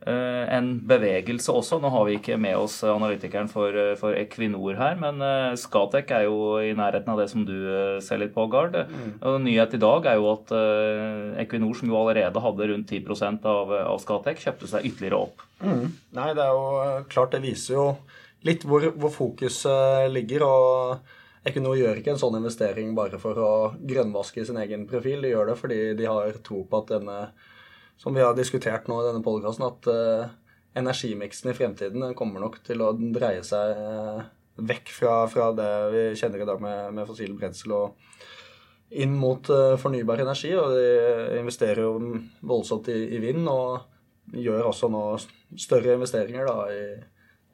[0.07, 1.81] en bevegelse også.
[1.83, 5.19] Nå har vi ikke med oss analytikeren for, eh, for Equinor her, men
[5.59, 7.57] Skatec er jo i nærheten av det som du
[8.01, 8.79] ser litt på, Gard.
[8.89, 9.11] Mm.
[9.21, 10.55] Og Nyhet i dag er jo at
[11.45, 15.43] Equinor, som jo allerede hadde rundt 10 av, av Skatec, kjøpte seg ytterligere opp.
[15.61, 15.93] Mm.
[16.15, 17.87] Nei, det er jo klart det viser jo
[18.47, 20.47] litt hvor, hvor fokuset ligger.
[20.47, 21.17] og
[21.49, 25.23] Equinor gjør ikke en sånn investering bare for å grønnvaske sin egen profil.
[25.25, 27.19] De gjør det fordi de har tro på at denne
[27.99, 30.31] som vi har diskutert nå i denne podkasten, at uh,
[30.79, 34.23] energimiksen i fremtiden kommer nok til å dreie seg uh,
[34.59, 38.19] vekk fra, fra, det vi kjenner i dag med, med fossil brensel og
[38.95, 40.55] inn mot uh, fornybar energi.
[40.59, 41.99] Og de investerer jo
[42.47, 45.05] voldsomt i, i, vind, og gjør også nå
[45.59, 46.83] større investeringer da, i,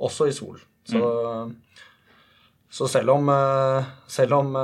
[0.05, 0.61] også i sol.
[0.85, 1.57] Så mm.
[2.75, 4.57] Så selv om, eh, selv om,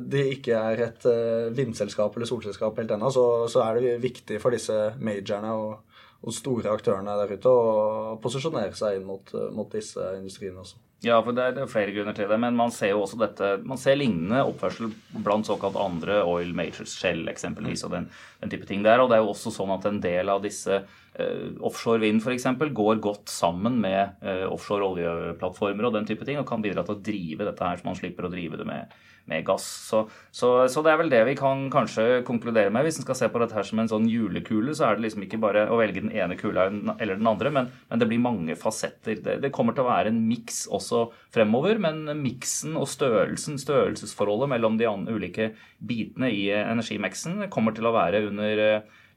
[0.00, 4.38] det ikke er et eh, vindselskap eller solselskap helt ennå, så, så, er det viktig
[4.40, 5.74] for disse majorene og,
[6.22, 10.80] og, store aktørene der ute og posisjonere seg inn mot, mot disse industriene også.
[11.06, 12.36] Ja, for det er, det er, flere grunner til det.
[12.42, 14.90] Men man ser jo også dette, man ser lignende oppførsel
[15.22, 18.08] blant såkalt andre oil majors, Shell eksempelvis, og den,
[18.42, 18.98] den, type ting der.
[18.98, 22.48] Og det er jo også sånn at en del av disse uh, offshore vind f.eks.
[22.74, 26.98] går godt sammen med uh, offshore oljeplattformer og den type ting, og kan bidra til
[26.98, 28.98] å drive dette her, så man slipper å drive det med
[29.28, 29.66] med gass.
[29.88, 30.02] Så,
[30.34, 32.86] så, så, det er vel det vi kan kanskje konkludere med.
[32.86, 35.24] Hvis en skal se på dette her som en sånn julekule, så er det liksom
[35.26, 38.58] ikke bare å velge den ene kula eller den andre, men, men det blir mange
[38.58, 39.20] fasetter.
[39.24, 44.52] Det, det, kommer til å være en miks også fremover, men miksen og størrelsen, størrelsesforholdet
[44.54, 45.52] mellom de ulike
[45.84, 48.64] bitene i energimiksen kommer til å være under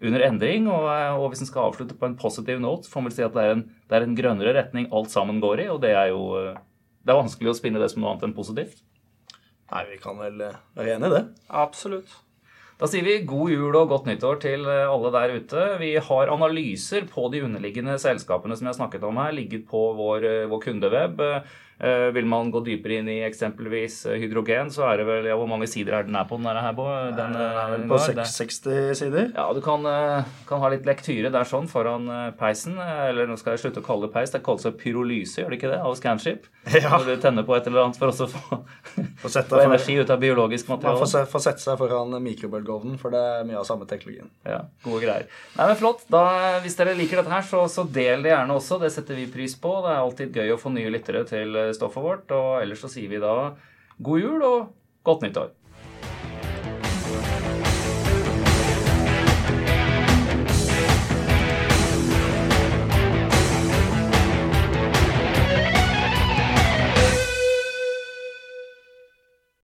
[0.02, 0.66] under endring.
[0.66, 0.88] Og,
[1.22, 3.44] og hvis en skal avslutte på en positiv note, får man vel si at det
[3.44, 5.68] er, en, det er en grønnere retning alt sammen går i.
[5.74, 6.24] Og det er jo
[7.02, 8.82] det er vanskelig å spinne det som noe annet enn positivt.
[9.72, 11.24] Nei, vi kan vel eh, være enig i det.
[11.62, 12.12] Absolutt.
[12.82, 15.66] Da sier vi god jul og godt nyttår til eh, alle der ute.
[15.80, 19.84] Vi har analyser på de underliggende selskapene som jeg har snakket om her, ligget på
[20.00, 21.22] vår, eh, vår kundeweb.
[21.82, 25.38] Uh, vil man gå dypere inn i eksempelvis uh, hydrogen, så er det vel ja,
[25.40, 26.38] Hvor mange sider er den her på?
[26.38, 26.86] Den er her på,
[27.18, 29.32] den, er vel på 60 sider.
[29.34, 29.88] Ja, du kan,
[30.46, 32.06] kan, ha litt lektyre der sånn foran
[32.38, 32.78] peisen.
[32.78, 34.30] Eller nå skal jeg slutte å kalle det peis.
[34.30, 35.82] Det kalles pyrolyse, gjør det ikke det?
[35.82, 36.46] Av Scanship.
[36.82, 36.94] Ja.
[36.94, 38.58] Når du tenner på et eller annet for å få,
[39.24, 41.00] få energi ut av biologisk materiale.
[41.02, 44.30] Man får, sette seg foran mikrobølgeovnen, for det er mye av samme teknologien.
[44.48, 45.26] Ja, gode greier.
[45.58, 46.06] Nei, men Flott.
[46.12, 46.24] Da,
[46.64, 48.78] hvis dere liker dette her, så, så del det gjerne også.
[48.82, 49.74] Det setter vi pris på.
[49.84, 52.32] Det er alltid gøy å få nye lyttere til stoffet vårt.
[52.36, 53.54] Og ellers så sier vi da
[54.02, 54.72] god jul og
[55.08, 55.52] godt nyttår.